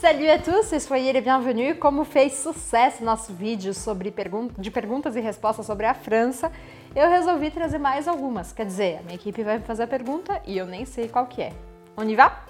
[0.00, 1.76] Salut à tous et soyez les bienvenus.
[1.80, 6.52] Como fez sucesso nosso vídeo sobre pergun de perguntas e respostas sobre a França,
[6.94, 8.52] eu resolvi trazer mais algumas.
[8.52, 11.26] Quer dizer, a minha equipe vai me fazer a pergunta e eu nem sei qual
[11.26, 11.52] que é.
[11.96, 12.47] On y va?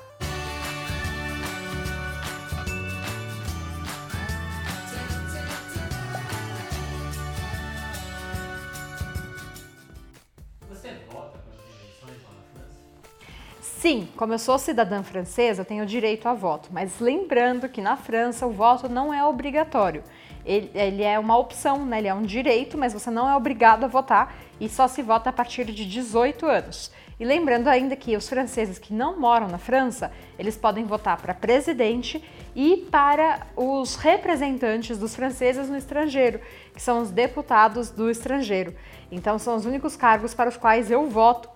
[13.89, 17.97] Sim, como eu sou cidadã francesa, eu tenho direito a voto, mas lembrando que na
[17.97, 20.05] França o voto não é obrigatório.
[20.45, 21.97] Ele, ele, é uma opção, né?
[21.97, 25.31] ele é um direito, mas você não é obrigado a votar e só se vota
[25.31, 26.93] a partir de 18 anos.
[27.19, 31.33] E lembrando ainda que os franceses que não moram na França, eles podem votar para
[31.33, 32.23] presidente
[32.55, 36.41] e para os representantes dos franceses no estrangeiro,
[36.75, 38.75] que são os deputados do estrangeiro.
[39.11, 41.49] Então são os únicos cargos para os quais eu voto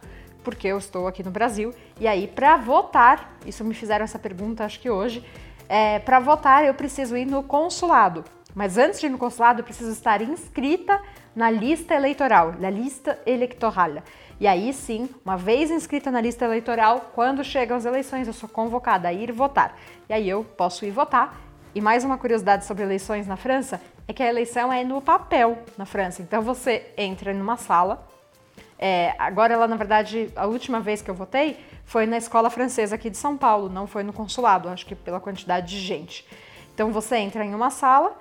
[0.42, 1.74] porque eu estou aqui no Brasil.
[2.00, 5.24] E aí, para votar, isso me fizeram essa pergunta acho que hoje,
[5.68, 8.24] é, para votar eu preciso ir no consulado.
[8.54, 11.00] Mas antes de ir no consulado, eu preciso estar inscrita
[11.34, 14.02] na lista eleitoral, na lista eleitoral.
[14.38, 18.48] E aí sim, uma vez inscrita na lista eleitoral, quando chegam as eleições, eu sou
[18.48, 19.76] convocada a ir votar.
[20.08, 21.40] E aí eu posso ir votar.
[21.74, 25.58] E mais uma curiosidade sobre eleições na França é que a eleição é no papel
[25.78, 26.20] na França.
[26.20, 28.06] Então você entra numa sala,
[28.84, 32.96] é, agora, ela, na verdade, a última vez que eu votei foi na escola francesa
[32.96, 36.26] aqui de São Paulo, não foi no consulado, acho que pela quantidade de gente.
[36.74, 38.18] Então, você entra em uma sala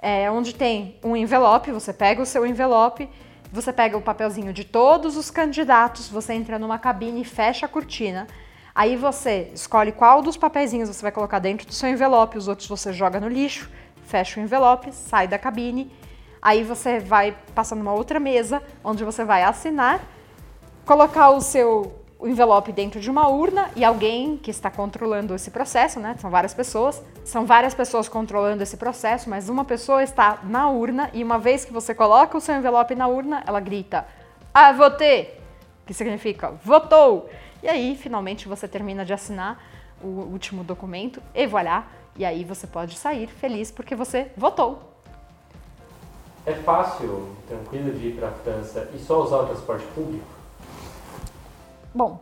[0.00, 3.10] é, onde tem um envelope, você pega o seu envelope,
[3.50, 7.68] você pega o papelzinho de todos os candidatos, você entra numa cabine e fecha a
[7.68, 8.28] cortina.
[8.72, 12.68] Aí você escolhe qual dos papeizinhos você vai colocar dentro do seu envelope, os outros
[12.68, 13.68] você joga no lixo,
[14.06, 15.90] fecha o envelope, sai da cabine
[16.44, 19.98] Aí você vai passar numa outra mesa, onde você vai assinar,
[20.84, 25.98] colocar o seu envelope dentro de uma urna e alguém que está controlando esse processo,
[25.98, 26.14] né?
[26.18, 31.08] São várias pessoas, são várias pessoas controlando esse processo, mas uma pessoa está na urna
[31.14, 34.06] e uma vez que você coloca o seu envelope na urna, ela grita:
[34.52, 35.40] "Ah, votei!",
[35.86, 37.30] que significa votou.
[37.62, 39.58] E aí, finalmente você termina de assinar
[40.02, 44.93] o último documento e voilà, e aí você pode sair feliz porque você votou.
[46.46, 50.26] É fácil, tranquilo de ir para a França e só usar o transporte público?
[51.94, 52.20] Bom,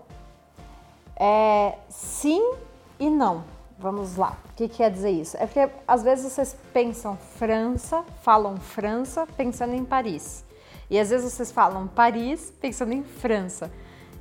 [1.17, 2.55] é, sim
[3.01, 3.43] e não.
[3.79, 4.39] Vamos lá.
[4.51, 5.37] O que quer dizer isso?
[5.37, 10.45] É porque às vezes vocês pensam França, falam França pensando em Paris.
[10.89, 13.73] E às vezes vocês falam Paris pensando em França.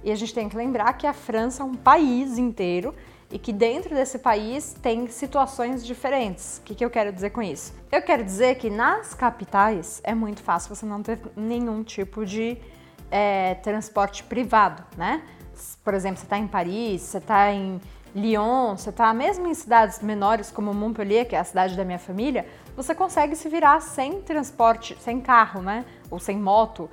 [0.03, 2.95] E a gente tem que lembrar que a França é um país inteiro
[3.31, 6.57] e que dentro desse país tem situações diferentes.
[6.57, 7.73] O que, que eu quero dizer com isso?
[7.91, 12.57] Eu quero dizer que nas capitais é muito fácil você não ter nenhum tipo de
[13.09, 15.23] é, transporte privado, né?
[15.83, 17.79] Por exemplo, você está em Paris, você está em
[18.15, 21.99] Lyon, você está mesmo em cidades menores como Montpellier, que é a cidade da minha
[21.99, 25.85] família, você consegue se virar sem transporte, sem carro, né?
[26.09, 26.89] Ou sem moto,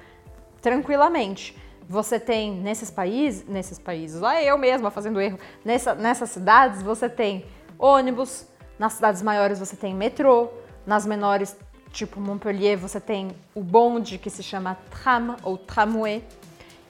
[0.61, 1.57] tranquilamente.
[1.89, 7.09] Você tem nesses países, nesses países, lá eu mesma fazendo erro, nessa, nessas cidades você
[7.09, 7.47] tem
[7.79, 8.47] ônibus,
[8.79, 10.51] nas cidades maiores você tem metrô,
[10.87, 11.57] nas menores,
[11.91, 16.23] tipo Montpellier, você tem o bonde que se chama tram ou tramway.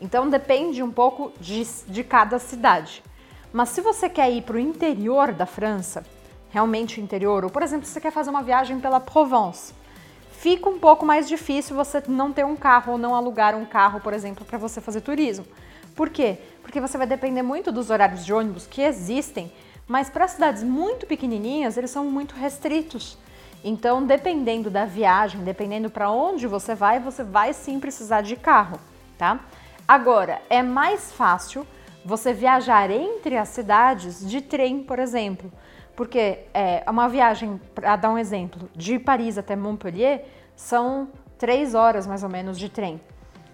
[0.01, 3.03] Então depende um pouco de, de cada cidade.
[3.53, 6.05] Mas se você quer ir para o interior da França,
[6.51, 9.73] realmente o interior, ou por exemplo, se você quer fazer uma viagem pela Provence,
[10.39, 14.01] fica um pouco mais difícil você não ter um carro ou não alugar um carro,
[14.01, 15.45] por exemplo, para você fazer turismo.
[15.97, 16.39] Por quê?
[16.63, 19.53] Porque você vai depender muito dos horários de ônibus que existem,
[19.87, 23.19] mas para cidades muito pequenininhas, eles são muito restritos.
[23.65, 28.79] Então, dependendo da viagem, dependendo para onde você vai, você vai sim precisar de carro,
[29.19, 29.41] tá?
[29.89, 31.67] Agora, é mais fácil
[32.05, 35.51] você viajar entre as cidades de trem, por exemplo.
[35.99, 42.07] Porque é, uma viagem, para dar um exemplo, de Paris até Montpellier são três horas
[42.07, 43.01] mais ou menos de trem.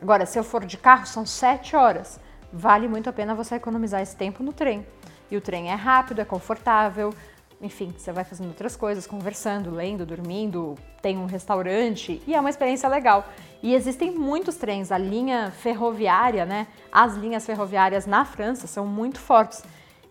[0.02, 2.20] Agora, se eu for de carro, são sete horas.
[2.52, 4.86] Vale muito a pena você economizar esse tempo no trem.
[5.30, 7.14] E o trem é rápido, é confortável,
[7.62, 12.50] enfim, você vai fazendo outras coisas, conversando, lendo, dormindo, tem um restaurante e é uma
[12.50, 13.26] experiência legal.
[13.62, 16.66] E existem muitos trens, a linha ferroviária, né?
[16.92, 19.62] As linhas ferroviárias na França são muito fortes.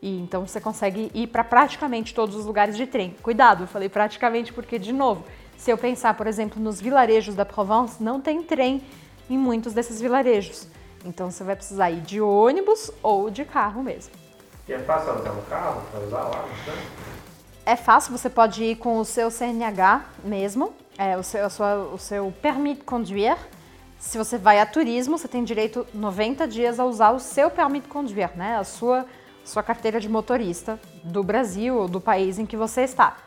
[0.03, 3.15] E então você consegue ir para praticamente todos os lugares de trem.
[3.23, 5.23] Cuidado, eu falei praticamente porque, de novo,
[5.55, 8.83] se eu pensar, por exemplo, nos vilarejos da Provence, não tem trem
[9.29, 10.67] em muitos desses vilarejos.
[11.05, 14.11] Então você vai precisar ir de ônibus ou de carro mesmo.
[14.67, 16.45] E é fácil alugar um carro para usar lá
[17.65, 21.97] É fácil, você pode ir com o seu CNH mesmo, é, o, seu, sua, o
[21.97, 23.39] seu permis de conduire.
[23.97, 27.83] Se você vai a turismo, você tem direito 90 dias a usar o seu permis
[27.83, 28.57] de conduire, né?
[28.57, 29.05] A sua
[29.44, 33.18] sua carteira de motorista do Brasil ou do país em que você está.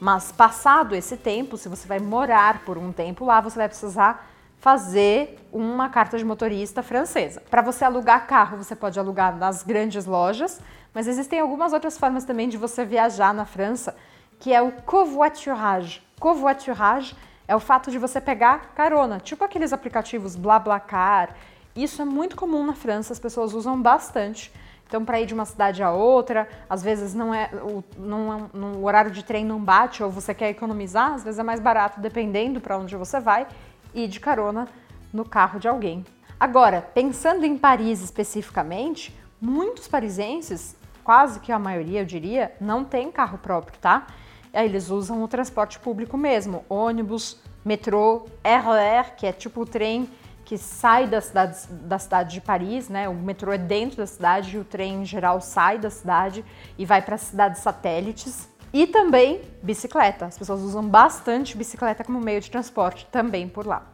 [0.00, 4.26] Mas passado esse tempo, se você vai morar por um tempo lá, você vai precisar
[4.58, 7.42] fazer uma carta de motorista francesa.
[7.50, 10.60] Para você alugar carro, você pode alugar nas grandes lojas,
[10.92, 13.96] mas existem algumas outras formas também de você viajar na França,
[14.38, 16.02] que é o covoiturage.
[16.18, 17.14] Covoiturage
[17.46, 21.34] é o fato de você pegar carona, tipo aqueles aplicativos BlaBlaCar.
[21.74, 24.52] Isso é muito comum na França, as pessoas usam bastante.
[24.86, 28.76] Então, para ir de uma cidade a outra, às vezes não é o, não, é
[28.76, 32.00] o horário de trem não bate ou você quer economizar, às vezes é mais barato
[32.00, 33.46] dependendo para onde você vai
[33.92, 34.68] ir de carona
[35.12, 36.04] no carro de alguém.
[36.38, 43.10] Agora, pensando em Paris especificamente, muitos parisienses, quase que a maioria eu diria, não tem
[43.10, 44.06] carro próprio, tá?
[44.52, 50.08] Eles usam o transporte público mesmo, ônibus, metrô, RER, que é tipo o trem
[50.46, 53.08] que sai da cidade, da cidade de Paris, né?
[53.08, 56.44] O metrô é dentro da cidade e o trem em geral sai da cidade
[56.78, 58.48] e vai para cidades satélites.
[58.72, 60.26] E também bicicleta.
[60.26, 63.92] As pessoas usam bastante bicicleta como meio de transporte também por lá.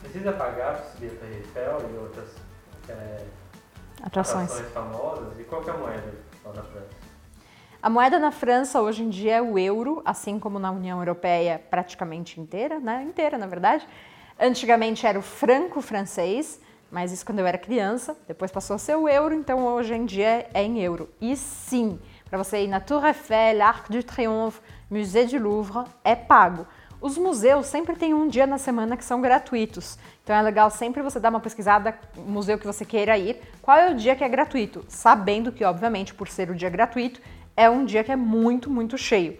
[0.00, 2.28] Precisa pagar para subir a Torre Eiffel e outras
[2.88, 3.26] é,
[4.02, 4.52] atrações.
[4.52, 5.38] atrações famosas?
[5.38, 6.14] E qual é a moeda
[6.46, 6.88] lá na França?
[7.82, 11.62] A moeda na França hoje em dia é o euro, assim como na União Europeia
[11.68, 13.02] praticamente inteira, né?
[13.02, 13.86] Inteira, na verdade.
[14.38, 16.60] Antigamente era o franco francês,
[16.90, 18.16] mas isso quando eu era criança.
[18.26, 21.08] Depois passou a ser o euro, então hoje em dia é em euro.
[21.20, 21.98] E sim,
[22.28, 24.60] para você ir na Tour Eiffel, Arc de Triomphe,
[24.90, 26.66] Musée du Louvre, é pago.
[27.00, 29.98] Os museus sempre têm um dia na semana que são gratuitos.
[30.22, 33.90] Então é legal sempre você dar uma pesquisada museu que você queira ir, qual é
[33.90, 37.20] o dia que é gratuito, sabendo que, obviamente, por ser o dia gratuito,
[37.56, 39.38] é um dia que é muito, muito cheio.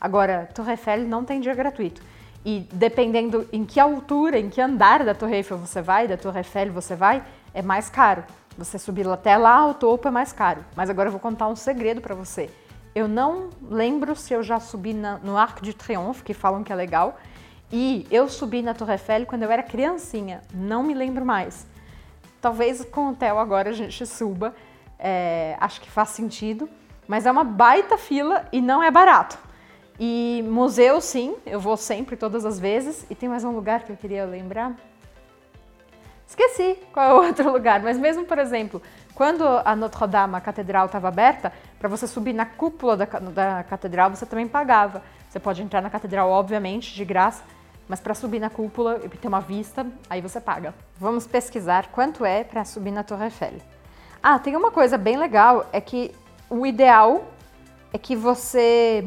[0.00, 2.02] Agora, Torre Eiffel não tem dia gratuito.
[2.44, 6.40] E dependendo em que altura, em que andar da Torre Eiffel você vai, da Torre
[6.40, 7.22] Eiffel você vai,
[7.54, 8.24] é mais caro.
[8.58, 10.64] Você subir até lá ao topo é mais caro.
[10.76, 12.50] Mas agora eu vou contar um segredo para você.
[12.94, 16.72] Eu não lembro se eu já subi na, no Arc de Triomphe, que falam que
[16.72, 17.18] é legal,
[17.72, 20.42] e eu subi na Torre Eiffel quando eu era criancinha.
[20.52, 21.66] Não me lembro mais.
[22.40, 24.54] Talvez com o Theo agora a gente suba.
[24.98, 26.68] É, acho que faz sentido.
[27.08, 29.36] Mas é uma baita fila e não é barato.
[29.98, 33.06] E museu, sim, eu vou sempre, todas as vezes.
[33.08, 34.74] E tem mais um lugar que eu queria lembrar.
[36.26, 38.82] Esqueci qual é o outro lugar, mas mesmo, por exemplo,
[39.14, 43.62] quando a Notre Dame, a catedral, estava aberta, para você subir na cúpula da, da
[43.62, 45.02] catedral, você também pagava.
[45.28, 47.44] Você pode entrar na catedral, obviamente, de graça,
[47.88, 50.74] mas para subir na cúpula e ter uma vista, aí você paga.
[50.98, 53.54] Vamos pesquisar quanto é para subir na Torre Eiffel.
[54.22, 56.12] Ah, tem uma coisa bem legal, é que
[56.48, 57.24] o ideal
[57.92, 59.06] é que você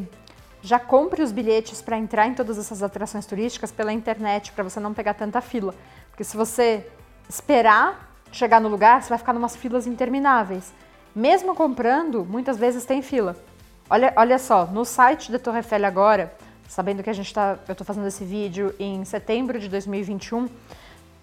[0.62, 4.80] já compre os bilhetes para entrar em todas essas atrações turísticas pela internet, para você
[4.80, 5.74] não pegar tanta fila.
[6.10, 6.86] Porque se você
[7.28, 10.72] esperar chegar no lugar, você vai ficar numas filas intermináveis.
[11.14, 13.36] Mesmo comprando, muitas vezes tem fila.
[13.88, 16.34] Olha, olha só, no site da Torre Eiffel agora,
[16.68, 20.48] sabendo que a gente tá, eu estou fazendo esse vídeo em setembro de 2021,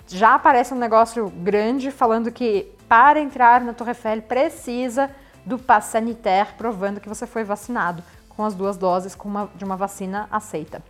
[0.08, 5.12] já aparece um negócio grande falando que para entrar na Torre Eiffel precisa
[5.46, 8.04] do pass sanitaire provando que você foi vacinado
[8.36, 10.84] com as duas doses uma, de uma vacina aceita.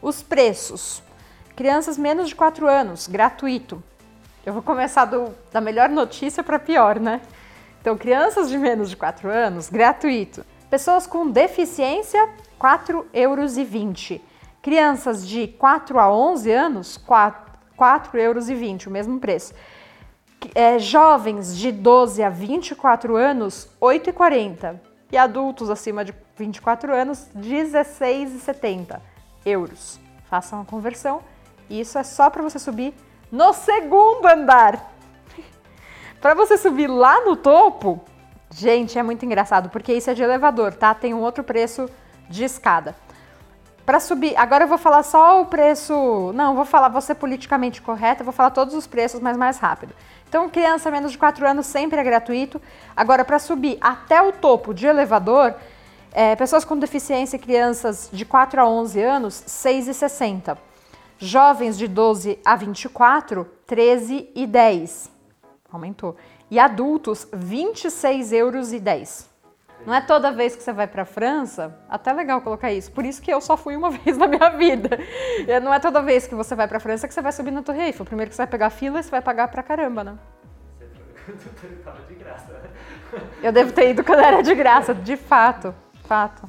[0.00, 1.02] Os preços.
[1.56, 3.82] Crianças menos de 4 anos, gratuito.
[4.44, 7.20] Eu vou começar do, da melhor notícia para pior, né?
[7.80, 10.44] Então, crianças de menos de 4 anos, gratuito.
[10.68, 14.20] Pessoas com deficiência, R$ 4,20 euros.
[14.60, 17.32] Crianças de 4 a 11 anos, R$
[17.78, 18.48] 4,20 euros,
[18.86, 19.54] o mesmo preço.
[20.54, 24.80] É, jovens de 12 a 24 anos, R$ 8,40.
[25.12, 29.00] E adultos acima de 24 anos, R$ 16,70
[29.46, 30.00] euros.
[30.28, 31.22] Façam a conversão.
[31.68, 32.94] Isso é só para você subir
[33.30, 34.92] no segundo andar.
[36.20, 38.02] para você subir lá no topo,
[38.50, 40.94] gente, é muito engraçado, porque isso é de elevador, tá?
[40.94, 41.88] Tem um outro preço
[42.28, 42.94] de escada.
[43.84, 46.32] Para subir, agora eu vou falar só o preço.
[46.34, 49.94] Não, vou falar, vou ser politicamente correta, vou falar todos os preços, mas mais rápido.
[50.26, 52.60] Então, criança menos de 4 anos sempre é gratuito.
[52.96, 55.54] Agora, para subir até o topo de elevador,
[56.14, 60.56] é, pessoas com deficiência e crianças de 4 a 11 anos, 6,60.
[61.18, 65.10] Jovens de 12 a 24, 13,10.
[65.72, 66.16] Aumentou.
[66.48, 68.70] E adultos, 26,10 euros.
[69.84, 72.92] Não é toda vez que você vai para a França, até legal colocar isso.
[72.92, 74.96] Por isso que eu só fui uma vez na minha vida.
[75.62, 77.62] Não é toda vez que você vai para a França que você vai subir na
[77.62, 78.06] Torre Eiffel.
[78.06, 80.18] Primeiro que você vai pegar fila, você vai pagar pra caramba, né?
[81.26, 82.62] Você tava de graça?
[83.42, 85.74] Eu devo ter ido quando era de graça, de fato,
[86.06, 86.48] fato.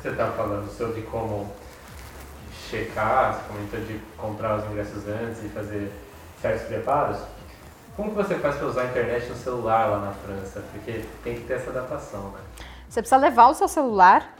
[0.00, 1.50] Você estava falando sobre como
[2.68, 5.92] checar, você comentou de comprar os ingressos antes e fazer
[6.40, 7.18] certos preparos.
[7.96, 10.62] Como que você faz para usar a internet no celular lá na França?
[10.72, 12.40] Porque tem que ter essa adaptação, né?
[12.88, 14.34] Você precisa levar o seu celular.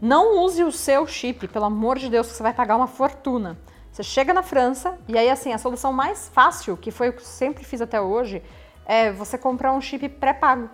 [0.00, 3.58] Não use o seu chip, pelo amor de Deus, que você vai pagar uma fortuna.
[3.92, 7.20] Você chega na França e aí assim, a solução mais fácil, que foi o que
[7.20, 8.42] eu sempre fiz até hoje,
[8.86, 10.70] é você comprar um chip pré-pago.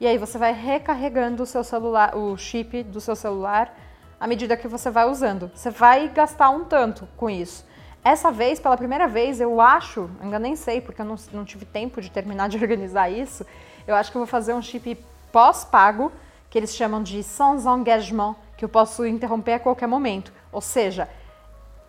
[0.00, 3.74] E aí você vai recarregando o seu celular, o chip do seu celular
[4.20, 5.50] à medida que você vai usando.
[5.54, 7.66] Você vai gastar um tanto com isso.
[8.04, 11.64] Essa vez, pela primeira vez, eu acho, ainda nem sei, porque eu não, não tive
[11.64, 13.44] tempo de terminar de organizar isso,
[13.86, 14.96] eu acho que eu vou fazer um chip
[15.32, 16.12] pós-pago,
[16.48, 20.32] que eles chamam de sans engagement, que eu posso interromper a qualquer momento.
[20.52, 21.08] Ou seja,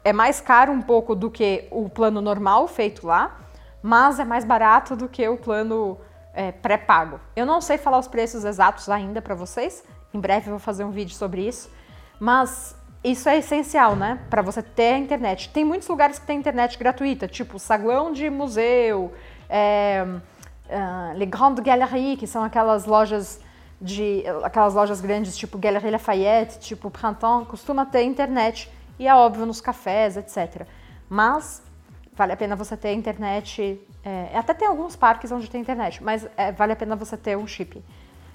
[0.03, 3.37] é mais caro um pouco do que o plano normal feito lá,
[3.81, 5.97] mas é mais barato do que o plano
[6.39, 7.19] é, pré-pago.
[7.35, 10.85] Eu não sei falar os preços exatos ainda para vocês, em breve eu vou fazer
[10.85, 11.69] um vídeo sobre isso,
[12.17, 14.19] mas isso é essencial, né?
[14.29, 15.49] Para você ter a internet.
[15.49, 19.13] Tem muitos lugares que tem internet gratuita, tipo saguão de museu,
[19.49, 23.41] é, uh, Les que são aquelas lojas
[23.81, 29.45] de aquelas lojas grandes, tipo Galerie Lafayette, tipo Printemps, costuma ter internet e é óbvio
[29.45, 30.65] nos cafés, etc.
[31.09, 31.61] Mas
[32.19, 33.81] vale a pena você ter internet.
[34.03, 37.37] É, até tem alguns parques onde tem internet, mas é, vale a pena você ter
[37.37, 37.81] um chip.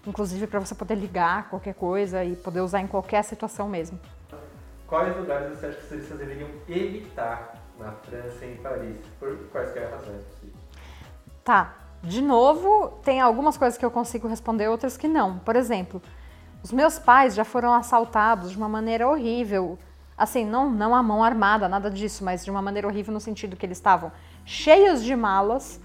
[0.06, 4.00] Inclusive para você poder ligar qualquer coisa e poder usar em qualquer situação mesmo.
[4.86, 8.96] Quais lugares você acha que os turistas deveriam evitar na França e em Paris?
[9.20, 10.56] Por quaisquer razões possíveis?
[11.44, 11.74] Tá.
[12.02, 15.38] De novo, tem algumas coisas que eu consigo responder, outras que não.
[15.38, 16.02] Por exemplo,
[16.62, 19.78] os meus pais já foram assaltados de uma maneira horrível.
[20.16, 23.56] Assim, não, não a mão armada, nada disso, mas de uma maneira horrível no sentido
[23.56, 24.12] que eles estavam
[24.44, 25.80] cheios de malas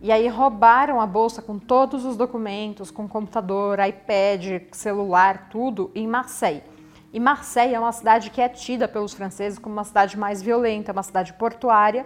[0.00, 6.06] e aí roubaram a bolsa com todos os documentos, com computador, iPad, celular, tudo em
[6.06, 6.62] Marseille.
[7.12, 10.92] E Marseille é uma cidade que é tida pelos franceses como uma cidade mais violenta,
[10.92, 12.04] uma cidade portuária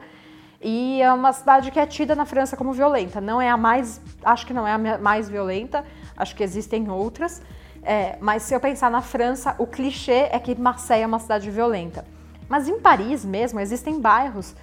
[0.61, 3.21] e é uma cidade que é tida na França como violenta.
[3.21, 5.85] Não é a mais, acho que não é a mais violenta,
[6.17, 7.43] acho que existem outras.
[7.87, 11.51] É, mas se eu pensar na França, o clichê é que Marseille é uma cidade
[11.51, 12.05] violenta.
[12.49, 14.55] Mas em Paris mesmo existem bairros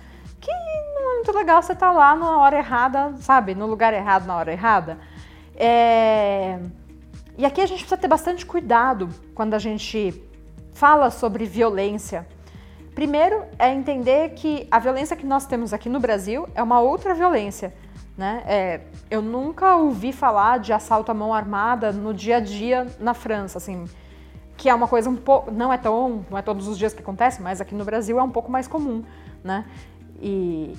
[0.42, 3.56] que não é muito legal você estar tá lá na hora errada, sabe?
[3.56, 4.98] No lugar errado na hora errada.
[5.56, 6.60] É...
[7.38, 10.22] E aqui a gente precisa ter bastante cuidado quando a gente
[10.74, 12.28] fala sobre violência
[12.96, 17.16] Primeiro é entender que a violência que nós temos aqui no Brasil é uma outra
[17.16, 17.74] violência.
[18.16, 18.44] Né?
[18.46, 23.14] É, eu nunca ouvi falar de assalto à mão armada no dia a dia na
[23.14, 23.86] França, assim,
[24.56, 27.02] que é uma coisa um pouco, não é tão, não é todos os dias que
[27.02, 29.04] acontece, mas aqui no Brasil é um pouco mais comum,
[29.44, 29.66] né?
[30.22, 30.76] E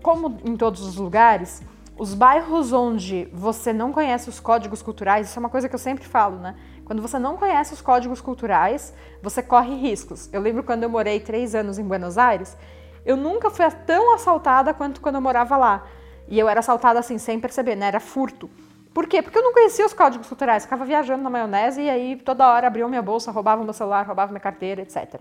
[0.00, 1.60] como em todos os lugares,
[1.98, 5.78] os bairros onde você não conhece os códigos culturais, isso é uma coisa que eu
[5.78, 6.54] sempre falo, né?
[6.84, 8.92] Quando você não conhece os códigos culturais,
[9.22, 10.28] você corre riscos.
[10.32, 12.56] Eu lembro quando eu morei três anos em Buenos Aires,
[13.04, 15.84] eu nunca fui tão assaltada quanto quando eu morava lá.
[16.28, 17.86] E eu era assaltada assim, sem perceber, né?
[17.86, 18.48] Era furto.
[18.92, 19.20] Por quê?
[19.20, 20.62] Porque eu não conhecia os códigos culturais.
[20.62, 24.32] Ficava viajando na maionese e aí toda hora abriam minha bolsa, roubavam meu celular, roubavam
[24.32, 25.20] minha carteira, etc.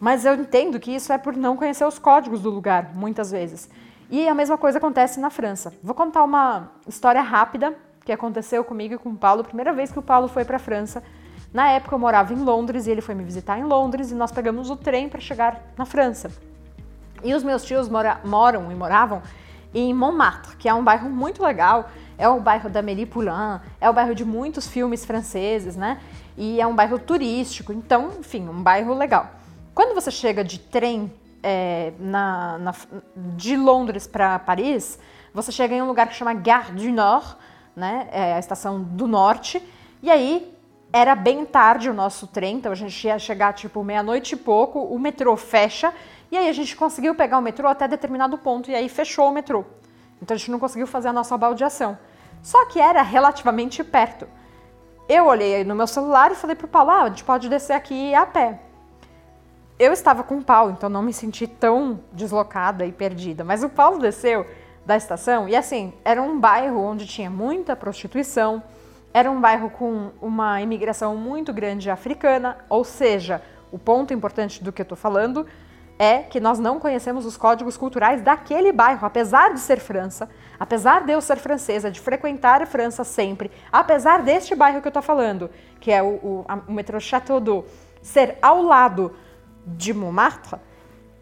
[0.00, 3.68] Mas eu entendo que isso é por não conhecer os códigos do lugar, muitas vezes.
[4.10, 5.74] E a mesma coisa acontece na França.
[5.82, 9.98] Vou contar uma história rápida que aconteceu comigo e com o Paulo, primeira vez que
[9.98, 11.02] o Paulo foi para a França.
[11.52, 14.32] Na época eu morava em Londres e ele foi me visitar em Londres e nós
[14.32, 16.30] pegamos o trem para chegar na França.
[17.22, 19.20] E os meus tios mora, moram e moravam
[19.74, 21.90] em Montmartre, que é um bairro muito legal.
[22.18, 26.00] É o bairro da Amélie Poulain, é o bairro de muitos filmes franceses, né?
[26.36, 29.30] E é um bairro turístico, então, enfim, um bairro legal.
[29.74, 31.12] Quando você chega de trem
[31.42, 32.74] é, na, na,
[33.16, 34.98] de Londres para Paris,
[35.32, 37.36] você chega em um lugar que chama Gare du Nord,
[37.74, 38.08] né?
[38.12, 39.62] É a estação do norte.
[40.02, 40.52] E aí
[40.92, 44.80] era bem tarde o nosso trem, então a gente ia chegar tipo meia-noite e pouco,
[44.80, 45.94] o metrô fecha,
[46.30, 49.32] e aí a gente conseguiu pegar o metrô até determinado ponto, e aí fechou o
[49.32, 49.64] metrô.
[50.20, 51.98] Então a gente não conseguiu fazer a nossa baldeação.
[52.42, 54.26] Só que era relativamente perto.
[55.08, 58.14] Eu olhei no meu celular e falei pro Paulo, ah, a gente pode descer aqui
[58.14, 58.60] a pé.
[59.78, 63.42] Eu estava com o Paulo, então não me senti tão deslocada e perdida.
[63.42, 64.46] Mas o Paulo desceu
[64.84, 65.48] da estação.
[65.48, 68.62] E assim, era um bairro onde tinha muita prostituição,
[69.12, 74.72] era um bairro com uma imigração muito grande africana, ou seja, o ponto importante do
[74.72, 75.46] que eu estou falando
[75.98, 81.04] é que nós não conhecemos os códigos culturais daquele bairro, apesar de ser França, apesar
[81.04, 85.50] de eu ser francesa, de frequentar França sempre, apesar deste bairro que eu estou falando,
[85.78, 87.66] que é o, o, a, o metrô Château d'Eau,
[88.00, 89.14] ser ao lado
[89.66, 90.58] de Montmartre,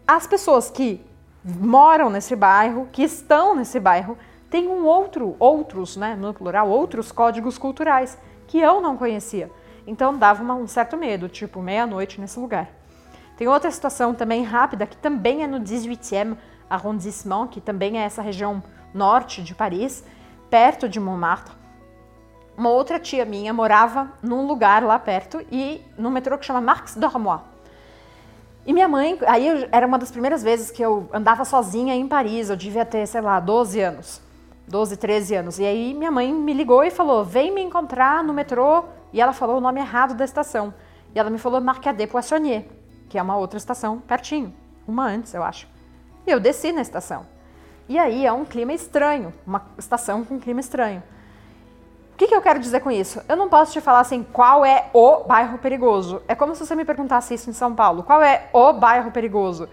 [0.07, 1.05] as pessoas que
[1.43, 4.17] moram nesse bairro, que estão nesse bairro,
[4.49, 9.51] têm um outro, outros, né, no plural, outros códigos culturais que eu não conhecia.
[9.85, 12.69] Então dava uma, um certo medo, tipo meia-noite nesse lugar.
[13.37, 16.37] Tem outra situação também rápida que também é no 18e
[16.69, 18.61] arrondissement, que também é essa região
[18.93, 20.03] norte de Paris,
[20.49, 21.53] perto de Montmartre.
[22.57, 26.95] Uma outra tia minha morava num lugar lá perto e no metrô que chama Marx
[26.95, 27.39] d'Ormois.
[28.65, 32.07] E minha mãe, aí eu, era uma das primeiras vezes que eu andava sozinha em
[32.07, 34.21] Paris, eu devia ter, sei lá, 12 anos,
[34.69, 35.59] 12, 13 anos.
[35.59, 38.85] E aí minha mãe me ligou e falou: vem me encontrar no metrô.
[39.11, 40.73] E ela falou o nome errado da estação.
[41.13, 42.65] E ela me falou Marcadet Poissonnier,
[43.09, 44.53] que é uma outra estação pertinho,
[44.87, 45.67] uma antes, eu acho.
[46.27, 47.25] E eu desci na estação.
[47.87, 51.01] E aí é um clima estranho, uma estação com um clima estranho.
[52.13, 53.19] O que, que eu quero dizer com isso?
[53.27, 56.21] Eu não posso te falar assim qual é o bairro perigoso.
[56.27, 58.03] É como se você me perguntasse isso em São Paulo.
[58.03, 59.67] Qual é o bairro perigoso?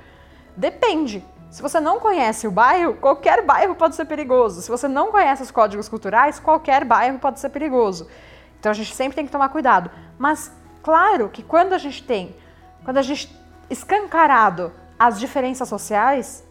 [0.57, 1.23] Depende.
[1.51, 4.61] Se você não conhece o bairro, qualquer bairro pode ser perigoso.
[4.61, 8.09] Se você não conhece os códigos culturais, qualquer bairro pode ser perigoso.
[8.59, 9.91] Então a gente sempre tem que tomar cuidado.
[10.19, 12.35] Mas claro que quando a gente tem,
[12.85, 13.35] quando a gente
[13.71, 16.45] escancarado as diferenças sociais,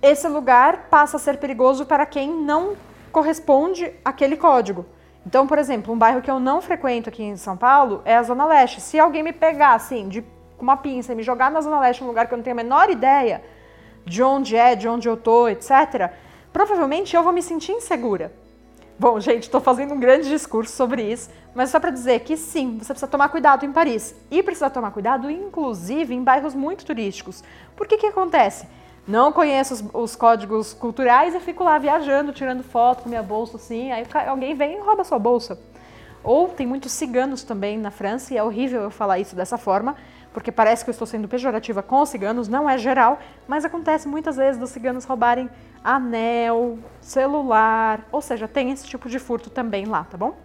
[0.00, 2.76] esse lugar passa a ser perigoso para quem não
[3.10, 4.86] corresponde àquele código.
[5.26, 8.22] Então, por exemplo, um bairro que eu não frequento aqui em São Paulo é a
[8.22, 8.80] Zona Leste.
[8.80, 10.22] Se alguém me pegar assim, de
[10.56, 12.54] com uma pinça e me jogar na Zona Leste, um lugar que eu não tenho
[12.54, 13.42] a menor ideia
[14.08, 16.10] de onde é, de onde eu tô, etc.,
[16.52, 18.32] provavelmente eu vou me sentir insegura.
[18.98, 22.78] Bom, gente, estou fazendo um grande discurso sobre isso, mas só para dizer que sim,
[22.78, 24.14] você precisa tomar cuidado em Paris.
[24.28, 27.44] E precisa tomar cuidado, inclusive, em bairros muito turísticos.
[27.76, 28.66] Por que que acontece?
[29.06, 33.56] Não conheço os, os, códigos culturais e fico lá viajando, tirando foto com minha bolsa
[33.56, 35.58] assim, aí alguém vem e rouba sua bolsa.
[36.24, 39.96] Ou tem muitos ciganos também na França, e é horrível eu falar isso dessa forma,
[40.38, 43.18] porque parece que eu estou sendo pejorativa com os ciganos, não é geral,
[43.48, 45.50] mas acontece muitas vezes dos ciganos roubarem
[45.82, 50.36] anel, celular, ou seja, tem esse tipo de furto também lá, tá bom?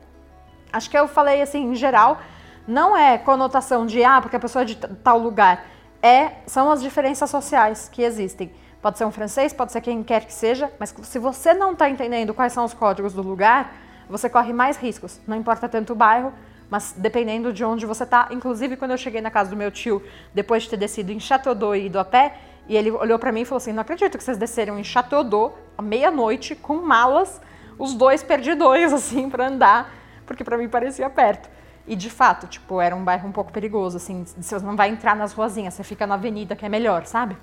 [0.71, 2.19] Acho que eu falei assim, em geral,
[2.67, 5.63] não é conotação de ah, porque a pessoa é de tal lugar
[6.01, 8.51] é, são as diferenças sociais que existem.
[8.81, 11.87] Pode ser um francês, pode ser quem quer que seja, mas se você não está
[11.87, 13.71] entendendo quais são os códigos do lugar,
[14.09, 15.21] você corre mais riscos.
[15.27, 16.33] Não importa tanto o bairro,
[16.69, 18.27] mas dependendo de onde você está.
[18.31, 20.03] Inclusive, quando eu cheguei na casa do meu tio,
[20.33, 23.41] depois de ter descido em Chateaudoux e ido a pé, e ele olhou para mim
[23.41, 27.41] e falou assim: Não acredito que vocês desceram em Chateaudoux à meia-noite com malas,
[27.77, 29.93] os dois perdidões, assim, para andar,
[30.25, 31.49] porque para mim parecia perto.
[31.85, 35.15] E de fato, tipo, era um bairro um pouco perigoso, assim, você não vai entrar
[35.15, 37.35] nas ruazinhas, você fica na avenida que é melhor, sabe?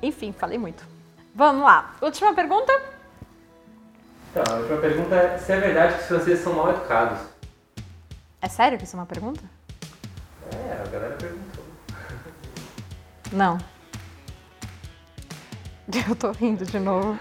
[0.00, 0.84] Enfim, falei muito.
[1.34, 1.94] Vamos lá.
[2.00, 2.72] Última pergunta?
[4.30, 7.18] Então, a última pergunta é se é verdade que os franceses são mal educados.
[8.40, 9.42] É sério que isso é uma pergunta?
[10.52, 11.64] É, a galera perguntou.
[13.32, 13.58] Não.
[16.08, 17.18] Eu tô rindo de novo.